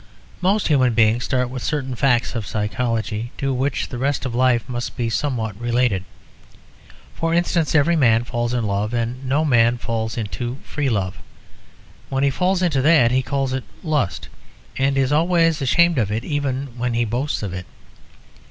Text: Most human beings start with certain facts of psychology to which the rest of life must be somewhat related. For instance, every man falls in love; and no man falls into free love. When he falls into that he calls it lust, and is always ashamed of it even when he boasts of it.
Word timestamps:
Most 0.41 0.67
human 0.67 0.95
beings 0.95 1.23
start 1.25 1.51
with 1.51 1.61
certain 1.61 1.93
facts 1.93 2.33
of 2.33 2.47
psychology 2.47 3.31
to 3.37 3.53
which 3.53 3.89
the 3.89 3.99
rest 3.99 4.25
of 4.25 4.33
life 4.33 4.67
must 4.67 4.97
be 4.97 5.11
somewhat 5.11 5.55
related. 5.61 6.05
For 7.13 7.35
instance, 7.35 7.75
every 7.75 7.95
man 7.95 8.23
falls 8.23 8.51
in 8.51 8.65
love; 8.65 8.95
and 8.95 9.23
no 9.23 9.45
man 9.45 9.77
falls 9.77 10.17
into 10.17 10.55
free 10.63 10.89
love. 10.89 11.17
When 12.09 12.23
he 12.23 12.31
falls 12.31 12.63
into 12.63 12.81
that 12.81 13.11
he 13.11 13.21
calls 13.21 13.53
it 13.53 13.63
lust, 13.83 14.27
and 14.75 14.97
is 14.97 15.11
always 15.11 15.61
ashamed 15.61 15.99
of 15.99 16.11
it 16.11 16.25
even 16.25 16.79
when 16.79 16.95
he 16.95 17.05
boasts 17.05 17.43
of 17.43 17.53
it. 17.53 17.67